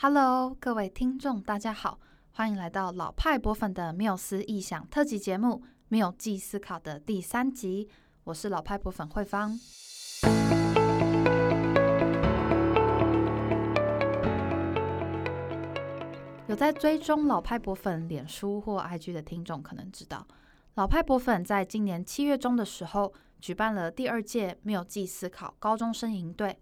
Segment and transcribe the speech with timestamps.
[0.00, 1.98] Hello，各位听众，大家好，
[2.30, 5.54] 欢迎来到老派博粉的缪斯异想特辑节目
[5.88, 7.88] 《缪记思考》的第三集。
[8.22, 9.58] 我是老派博粉慧芳。
[16.46, 20.24] 有在追踪老派博粉脸书或 IG 的听众可能知道，
[20.74, 26.56] 老派博粉在今年七月中的时候举办了第二届缪记思考高中生营队。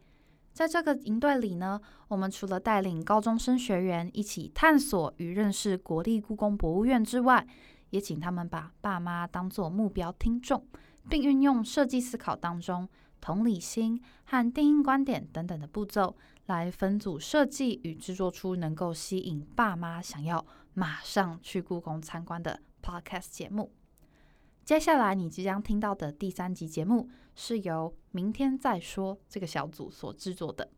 [0.57, 1.79] 在这个营队里呢，
[2.09, 7.47] 我们除了带领高中生学员一起探索与认识国立故宫博物院之外，
[7.91, 10.67] 也请他们把爸妈当做目标听众，
[11.11, 12.89] 并运用设计思考当中
[13.21, 16.17] 同理心和定义观点等等的步骤，
[16.47, 20.43] 来分组设计与制作出能够吸引爸妈想要
[20.73, 23.71] 马上去故宫参观的 Podcast 节目。
[24.67, 30.69] 接下来你即将听到的第三集节目，是由明天再说这个小组所制作的。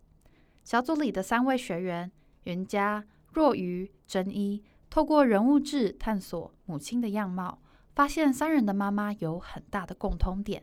[0.63, 3.03] 小组里的三位学员袁佳、
[3.33, 7.63] 若愚、真一，透过人物志探索母亲的样貌，
[7.95, 10.63] 发现三人的妈妈有很大的共通点，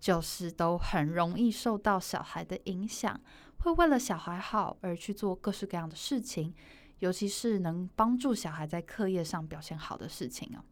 [0.00, 3.20] 就是都很容易受到小孩的影响，
[3.58, 6.52] 会为了小孩好而去做各式各样的事情，
[6.98, 10.64] 尤其是能帮助小孩在课业上表现好的事情哦。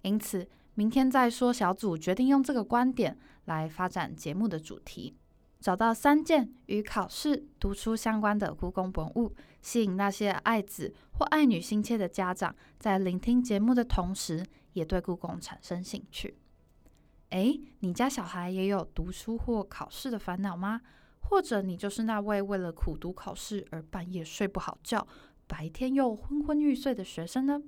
[0.00, 0.48] 因此。
[0.76, 1.50] 明天再说。
[1.50, 5.16] 小组决定用这个观点来发展节目的主题，
[5.58, 16.36] 找到三件与考试、读书相关的故宫文物，吸引那些爱子或爱女心切的家长，在聆听节目的同时，也对故宫产生兴趣。
[17.30, 20.82] 诶，你家小孩也有读书或考试的烦恼吗？
[21.20, 25.08] 或者你就是那位为了苦读考试而半夜睡不好觉，
[25.46, 27.62] 白天又昏昏欲睡的学生呢？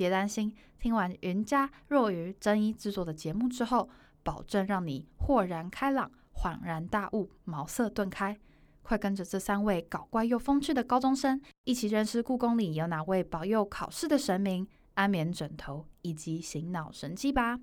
[0.00, 3.86] 别担心，听完云佳、若愚、真一制作的节目之后，
[4.22, 8.34] 保证让你豁然开朗、恍然大悟、茅塞顿开。
[8.80, 17.60] 快跟着这三位搞怪又风趣的高中生，一起认识故宫里有哪位保佑考试的神明、安眠枕头以及醒脑神器吧！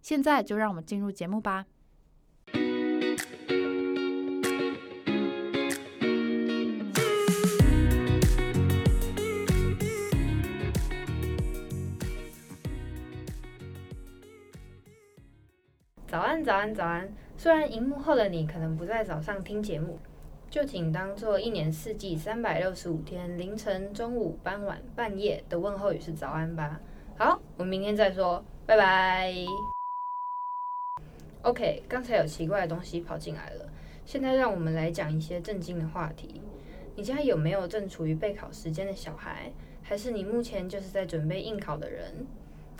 [0.00, 1.66] 现在就让我们进入节目吧。
[16.12, 17.10] 早安，早安，早安！
[17.38, 19.98] 虽然荧幕后的你可能不在早上听节目，
[20.50, 26.78] 就请当做一年四季三百六十五天凌晨、中午、傍晚、半夜的问候语是早安吧。
[27.16, 29.32] 好，我们明天再说，拜拜。
[31.40, 33.72] OK，刚才有奇怪的东西跑进来了，
[34.04, 36.42] 现在让我们来讲一些正经的话题。
[36.94, 39.50] 你家有没有正处于备考时间的小孩？
[39.82, 42.26] 还是你目前就是在准备应考的人？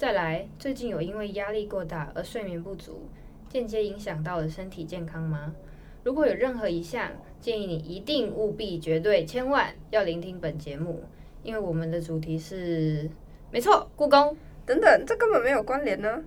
[0.02, 3.02] 再来，最近有因为压力过大而睡眠不足，
[3.48, 5.54] 间接影响到了身体健康吗？
[6.02, 11.04] 如果有任何一项，建议你一定务必绝对千万要聆听本节目，
[11.44, 13.08] 因为我们的主题是，
[13.52, 14.36] 没错，故宫。
[14.66, 16.24] 等等，这根本没有关联呢。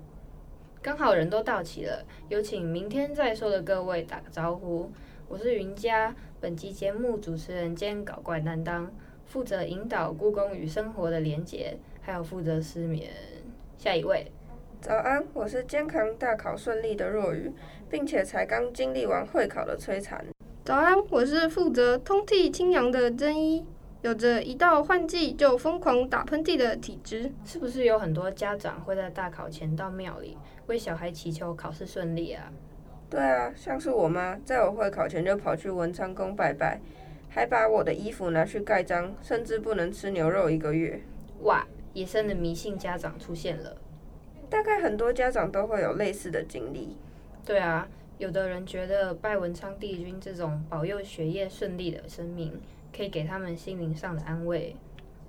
[0.82, 4.90] 刚好人都到齐了，有请明天再说的各位打个招呼。
[5.28, 8.90] 我是云佳，本集节目主持人兼搞怪担当，
[9.26, 13.12] 负责引导故宫与生活的连结，还有负责失眠。
[13.78, 14.32] 下一位。
[14.82, 17.52] 早安，我是健康大考顺利的若雨，
[17.90, 20.24] 并且才刚经历完会考的摧残。
[20.64, 23.66] 早安，我是负责通体清扬的真一，
[24.02, 27.32] 有着一到换季就疯狂打喷嚏的体质。
[27.44, 30.38] 是不是有很多家长会在大考前到庙里
[30.68, 32.52] 为小孩祈求考试顺利啊？
[33.10, 36.80] 对啊，像是我妈，在我会考前就跑去文昌宫拜拜，
[37.30, 41.00] 还把我的衣服拿去盖章，甚至不能吃牛肉一个月。
[41.42, 43.76] 哇，野生的迷信家长出现了。
[44.48, 46.96] 大概很多家长都会有类似的经历。
[47.44, 47.88] 对啊，
[48.20, 52.62] 有的人觉得拜文昌帝君这种保佑学业顺利的神明，
[52.96, 54.76] 可以给他们心灵上的安慰。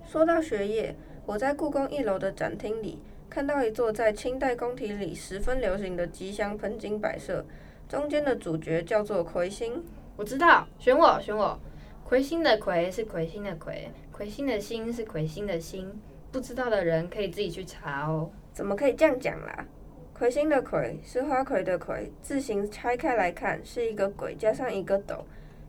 [0.05, 0.95] 说到学业，
[1.25, 2.99] 我在故宫一楼的展厅里
[3.29, 7.43] 看到一座在清代宫廷里十分流行的吉祥盆景摆设，
[7.89, 9.83] 中间的主角叫做魁星。
[10.15, 11.59] 我知道，选我，选我。
[12.03, 15.99] 魁星的魁是魁星的魁，魁星的星是魁星的星。
[16.31, 18.29] 不知道的人可以自己去查哦。
[18.53, 19.65] 怎么可以这样讲啦？
[20.13, 25.23] 魁星的魁是花魁的魁，字形拆开来看是一个鬼加上一个斗，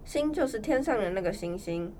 [0.05, 1.95] 星就是天上的那个星星。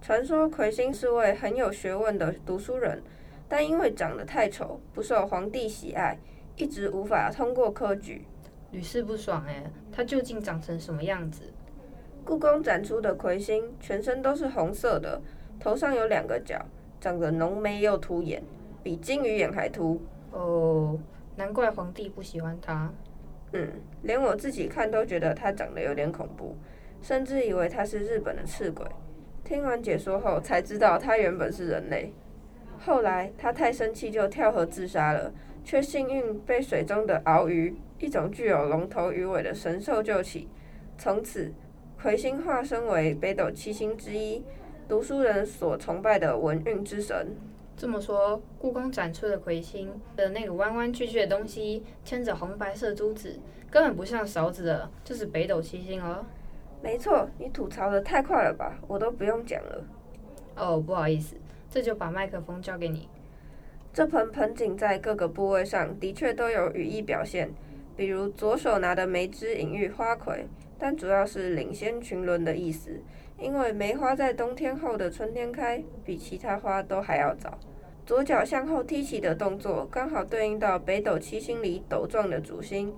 [0.00, 3.02] 传说魁星是位很有学问的读书人，
[3.48, 6.16] 但因为长得太丑，不受皇帝喜爱，
[6.54, 8.24] 一直无法通过科举，
[8.70, 11.52] 屡试不爽诶，他究竟长成什么样子？
[12.24, 15.20] 故宫展出的魁星全身都是红色的，
[15.58, 16.64] 头上有两个角，
[17.00, 18.42] 长得浓眉又凸眼，
[18.82, 20.00] 比金鱼眼还凸。
[20.32, 20.98] 哦，
[21.36, 22.92] 难怪皇帝不喜欢他。
[23.52, 23.66] 嗯，
[24.02, 26.56] 连我自己看都觉得他长得有点恐怖，
[27.00, 28.84] 甚至以为他是日本的赤鬼。
[29.42, 32.12] 听完解说后，才知道他原本是人类。
[32.78, 35.32] 后来他太生气，就跳河自杀了，
[35.64, 40.48] 却幸运被水中的鳌鱼，一种具有龙头鱼尾的神兽救起。
[40.98, 41.50] 从此，
[42.00, 44.44] 魁星化身为北斗七星之一，
[44.88, 47.36] 读书人所崇拜的文运之神。
[47.76, 53.38] 这么说，故宫展出的魁星的那个弯弯曲曲的东西，牵着红白色珠子，
[53.70, 56.24] 根本不像勺子的，就是北斗七星哦。
[56.82, 59.84] 没错，你吐槽的太快了吧，我都不用讲了。
[60.56, 61.36] 哦，不好意思，
[61.70, 63.10] 这就把麦克风交给你。
[63.92, 67.50] 这盆盆景在各个部位上的确都有语义表现，
[67.94, 70.46] 比如左手拿的梅枝隐喻花魁，
[70.78, 73.02] 但主要是领先群伦的意思。
[73.40, 77.56] 因为梅花在冬天后的春天开，比其他花都还要早。
[78.04, 82.92] 左脚向后踢起的动作，刚好对应到北斗七星里斗状的主星。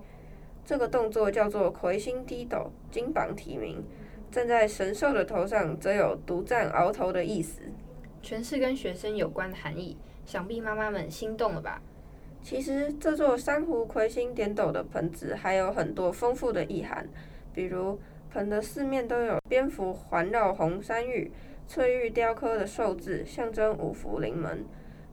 [0.64, 3.84] 这个动作叫做魁星低斗，金榜题名。
[4.30, 7.60] 站在神兽的头上，则有独占鳌头的意思。
[8.22, 11.82] 全是跟学生有关的含义，想必妈妈们心动了吧？
[12.42, 17.06] 其实这座珊瑚魁星点斗的盆子还有很多丰富的意涵，
[17.52, 17.98] 比如。
[18.30, 21.32] 盆的四面都有蝙蝠环绕红山玉，
[21.66, 24.64] 翠玉雕刻的寿字，象征五福临门。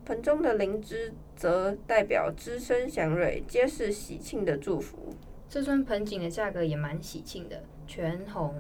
[0.06, 5.14] 盆中的灵芝则代表枝生祥瑞，皆是喜庆的祝福。
[5.50, 8.54] 这尊盆景的价格也蛮喜庆的，全红。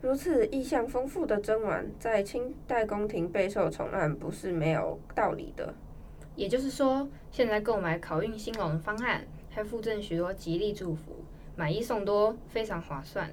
[0.00, 5.74] 如此意象丰富的珍玩，在清代宫廷备受宠爱，不是没有道理的。
[6.34, 11.12] 也就是说，现在购买考运兴隆的方案，还附赠许多吉利祝福，
[11.54, 13.30] 买一送多，非常划算。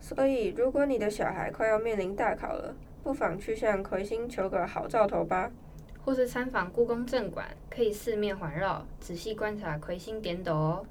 [0.00, 5.50] 所以，如果你的小孩快要面临大考了，不妨去向魁星求个好兆头吧。
[6.04, 10.86] 或是参访故宫正馆，可以四面环绕，仔细观察魁星点斗哦。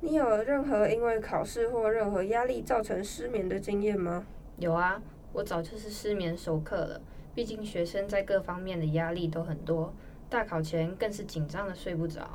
[0.00, 4.26] 你有任何因为考试或任何压力造成失眠的经验吗？
[4.58, 5.00] 有啊，
[5.32, 7.00] 我早就是失眠熟客了。
[7.34, 9.94] 毕竟学生在各方面的压力都很多。
[10.32, 12.26] 大考前更是紧张的睡不着。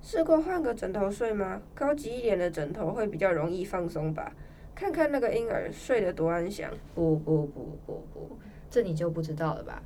[0.00, 1.60] 试过换个枕头睡吗？
[1.74, 4.32] 高级一点的枕头会比较容易放松吧？
[4.76, 6.70] 看看那个婴儿睡得多安详。
[6.94, 8.38] 不不不不不，
[8.70, 9.82] 这你就不知道了吧？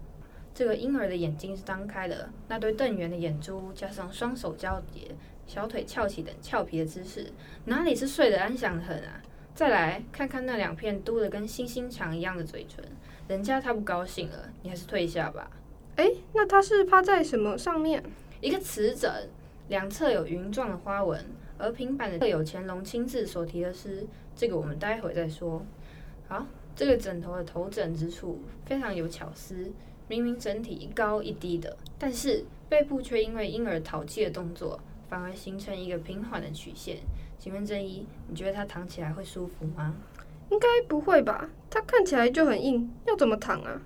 [0.53, 5.11] 这个婴儿的眼睛是张开的，那对瞪圆的眼珠加上双手交叠、
[5.47, 7.33] 小腿翘起等俏皮的姿势，
[7.65, 9.23] 哪里是睡得安详的很啊？
[9.55, 12.85] 再来看看那两片嘟得跟星星肠一样的嘴唇，
[13.27, 15.51] 人家他不高兴了，你还是退下吧。
[15.97, 18.03] 哎，那它是趴在什么上面？
[18.41, 19.31] 一个瓷枕，
[19.69, 21.25] 两侧有云状的花纹，
[21.57, 24.07] 而平板的刻有乾隆亲自所题的诗。
[24.35, 25.65] 这个我们待会再说。
[26.29, 29.73] 好，这个枕头的头枕之处非常有巧思，
[30.07, 34.79] 明明整体一高一低的，但是背部却因为婴儿淘气的动作，
[35.09, 36.99] 反而形成一个平缓的曲线。
[37.39, 39.95] 请问正一，你觉得它躺起来会舒服吗？
[40.51, 41.49] 应该不会吧？
[41.71, 43.81] 它看起来就很硬，要怎么躺啊？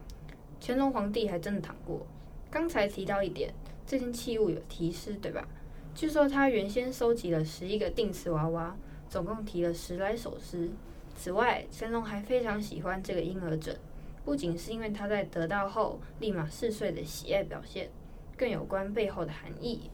[0.60, 2.06] 乾隆皇帝还真的躺过。
[2.50, 3.52] 刚才提到一点，
[3.86, 5.48] 这件器物有题诗，对吧？
[5.94, 8.76] 据说他原先收集了十一个定词娃娃，
[9.08, 10.70] 总共题了十来首诗。
[11.16, 13.76] 此外，乾隆还非常喜欢这个婴儿枕，
[14.24, 17.90] 不仅是因为他在得到后立马嗜睡的喜爱表现，
[18.36, 19.90] 更有关背后的含义。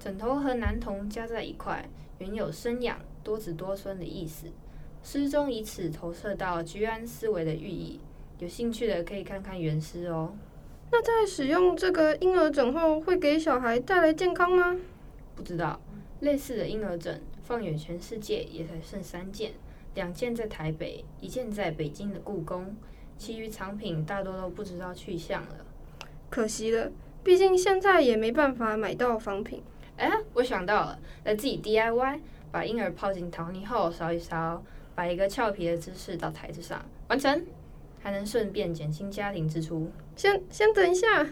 [0.00, 1.88] 枕头和男童加在一块，
[2.18, 4.46] 原有生养多子多孙的意思。
[5.04, 8.00] 诗中以此投射到居安思危的寓意。
[8.42, 10.34] 有兴趣的可以看看原诗哦。
[10.90, 14.76] 那在使用这个婴儿枕后，会给小孩带来健康吗？
[15.36, 15.80] 不知道。
[16.18, 19.52] 类似的婴儿枕放眼全世界也才剩三件，
[19.94, 22.76] 两件在台北，一件在北京的故宫，
[23.16, 25.64] 其余藏品大多都不知道去向了。
[26.28, 26.90] 可惜了，
[27.22, 29.62] 毕竟现在也没办法买到仿品。
[29.96, 32.18] 哎，我想到了，来自己 DIY，
[32.50, 34.64] 把婴儿泡进陶泥后烧一烧，
[34.96, 37.46] 摆一个俏皮的姿势到台子上，完成。
[38.02, 39.90] 还能顺便减轻家庭支出。
[40.16, 41.26] 先先等一下，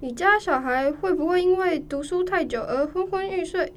[0.00, 3.72] 你家小孩会不会因为读书太久而昏昏欲睡，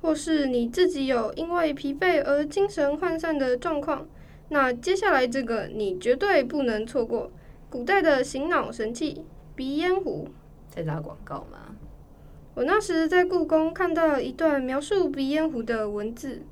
[0.00, 4.06] 或是你自己有因为疲惫而精神涣散的状况？
[4.50, 7.30] 那接下来这个你绝对不能错过，
[7.68, 9.24] 古代的醒脑神器
[9.54, 10.28] 鼻烟壶。
[10.68, 11.74] 在打广告吗？
[12.54, 16.42] 我那时在故宫看到一段描述鼻烟壶的文字：“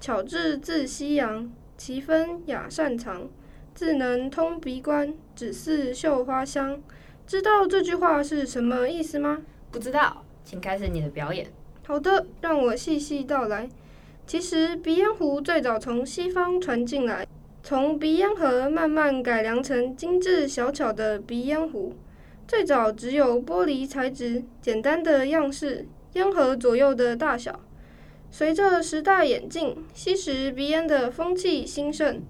[0.00, 3.28] 巧制自西洋，其分雅擅长，
[3.74, 6.80] 自能通鼻关，只似绣花香。”
[7.26, 9.42] 知道这句话是什么意思吗？
[9.72, 11.46] 不知道，请开始你的表演。
[11.84, 13.68] 好的，让我细细道来。
[14.26, 17.26] 其实鼻烟壶最早从西方传进来，
[17.62, 21.94] 从鼻烟盒慢慢改良成精致小巧的鼻烟壶。
[22.46, 27.58] 最早只有玻璃材质，简单的样式，烟盒左右的大小。
[28.30, 32.20] 随着时代演进，吸食鼻烟的风气兴盛，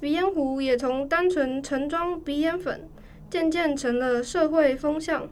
[0.00, 2.88] 鼻烟壶也从单纯盛装鼻烟粉，
[3.28, 5.28] 渐渐成了社会风向。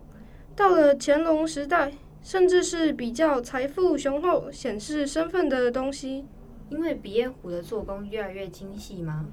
[0.55, 1.93] 到了乾隆时代，
[2.23, 6.27] 甚至是比较财富雄厚、显示身份的东西。
[6.69, 9.25] 因为鼻烟壶的做工越来越精细吗？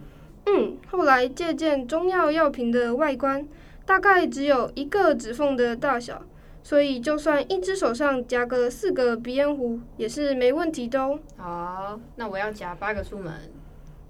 [0.45, 3.45] 嗯，后来借鉴中药药品的外观。
[3.85, 6.23] 大概只有一个指缝的大小，
[6.63, 11.19] 所以就算一只手上夹个四个鼻烟壶也是没问题的哦。
[11.37, 13.31] 好，那我要夹八个出门。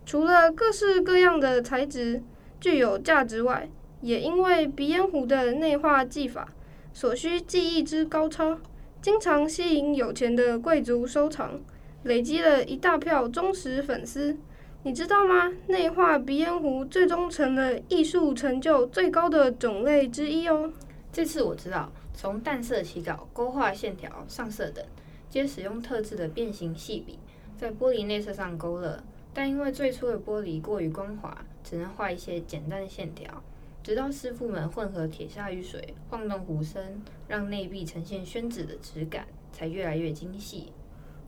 [0.06, 2.24] 除了各式各样的材质
[2.60, 3.70] 具有价值外，
[4.02, 6.48] 也因为鼻烟壶的内画技法
[6.94, 8.58] 所需技艺之高超，
[9.02, 11.60] 经常吸引有钱的贵族收藏，
[12.04, 14.38] 累积了一大票忠实粉丝。
[14.86, 15.52] 你知道吗？
[15.66, 20.72] 内画鼻烟壶最终成了艺术成就最高的种类之一哦。
[21.12, 24.86] 这次我知道，从淡色起稿、勾画线条、上色等，
[25.28, 27.18] 皆使用特制的变形细笔，
[27.58, 29.04] 在玻璃内侧上勾勒。
[29.34, 33.42] 但因为最初的玻璃过于光滑，只能画一些简单的线条。
[33.82, 40.72] 直到师傅们混合铁砂与水，晃动壶身，让内壁呈现宣纸的质感，才越来越精细。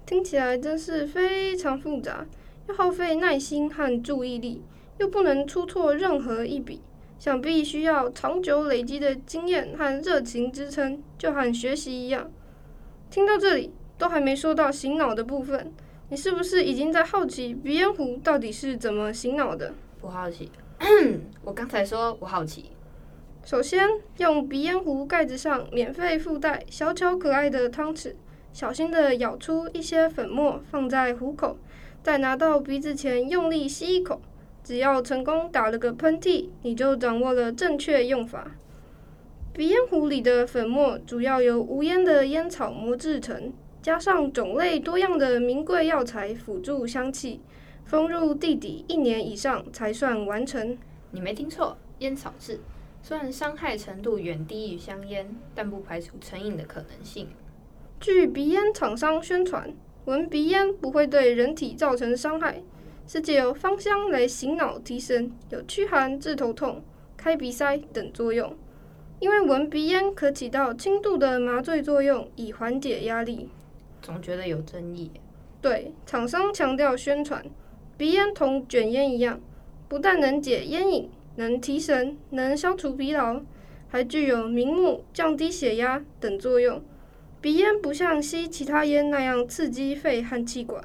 [0.05, 2.23] 听起来真是非常复杂。
[2.67, 4.61] 要耗费耐心和注意力，
[4.97, 6.81] 又不能出错任何一笔，
[7.17, 12.29] 想必需要长久累积的经验和热情支撑，就和学习一样。
[13.09, 15.71] 听到这里，都还没说到醒脑的部分，
[16.09, 19.73] 你是不是已经在好奇鼻烟壶到底是怎么醒脑的？
[20.01, 20.51] 不好奇，
[21.43, 22.71] 我刚才说我好奇。
[23.45, 28.13] 首先，用鼻烟壶盖子上免费附带小巧可爱的汤匙，
[28.51, 31.57] 小心地舀出一些粉末，放在壶口。
[32.07, 34.21] 再拿到鼻子前用力吸一口，
[34.63, 38.55] 只要成功打了个喷嚏，你就掌握了正确用法。
[39.51, 47.41] 鼻烟壶里的粉末主要由无烟的烟草磨制成，加上种类多样的名贵药材辅助香气，
[47.83, 50.77] 封入地底一年以上才算完成。
[51.11, 52.61] 你没听错，烟草制，
[53.01, 57.27] 虽然伤害程度远低于香烟，但不排除成瘾的可能性。
[57.99, 59.75] 据鼻烟厂商宣传。
[60.07, 62.63] 闻鼻烟不会对人体造成伤害，
[63.05, 66.81] 是借由芳香来醒脑提神，有驱寒治头痛、
[67.17, 68.55] 开鼻塞等作用。
[69.19, 73.49] 因为闻鼻烟可起到轻度的麻醉作用，以缓解压力。
[74.01, 75.11] 总觉得有争议。
[75.61, 77.43] 对，厂商强调宣传，
[77.97, 79.41] 鼻烟同卷烟一样，
[79.89, 83.41] 不但能解烟瘾，能提神，能消除疲劳，
[83.89, 86.81] 还具有明目、降低血压等作用。
[87.39, 90.83] 鼻烟不像吸其他烟那样刺激肺和气管，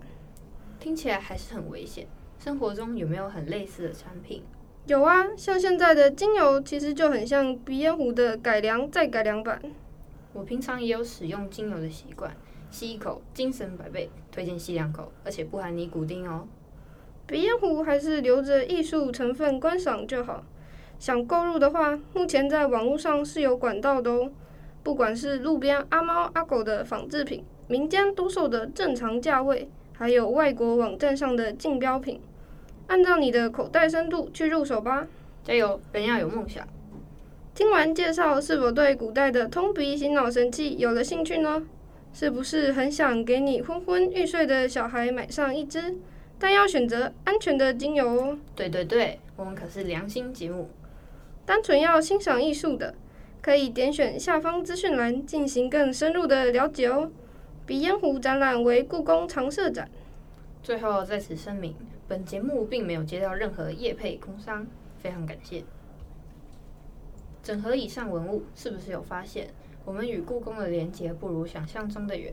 [0.79, 2.07] 听起来还是很危险。
[2.39, 4.43] 生活中有没有很类似的产品？
[4.87, 9.63] 有啊，像现在的精油其实就很像鼻烟壶的改良再改良版。
[10.35, 12.37] 我平常也有使用精油的习惯，
[12.71, 16.47] 吸一口精神百倍，推荐吸两口，而且不含尼古丁哦。
[17.27, 20.45] 鼻烟壶还是留着艺术成分观赏就好。
[20.99, 24.31] 想购入的话，目前在网络上是有管道的哦。
[24.83, 32.21] 不管是路边阿猫阿狗的仿制品，民间兜售的正常价位，还有外国网站上的竞标品，
[32.89, 35.07] 按照你的口袋深度去入手吧。
[35.45, 36.67] 加油，人要有梦想。
[37.55, 41.63] 听完介绍，是否对古代的通鼻醒脑神器有了兴趣呢？
[42.13, 45.97] 是不是很想给你昏昏欲睡的小孩买上一支？
[46.39, 48.39] 但要选择安全的精油哦。
[48.57, 50.69] 对对对，我们可是良心节目，
[51.47, 52.95] 单纯要欣赏艺术的。
[53.43, 57.11] 可以点选下方资讯栏进行更深入的了解哦。
[57.67, 59.91] 鼻烟壶展览为故宫常设展。
[60.63, 61.75] 最后在此声明，
[62.07, 64.65] 本节目并没有接到任何业配工商，
[64.97, 65.65] 非常感谢。
[67.43, 69.49] 整合以上文物，是不是有发现
[69.85, 72.33] 我们与故宫的连接不如想象中的远？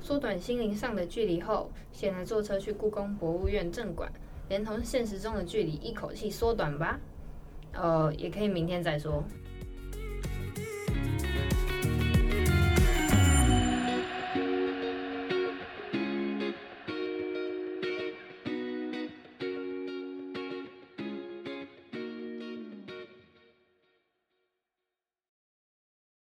[0.00, 4.10] 缩短心灵上的距离后，现在坐车去故宫博物院正馆，
[4.48, 6.98] 连同现实中的距离一口气缩短吧。
[7.74, 9.22] 呃，也可以明天再说。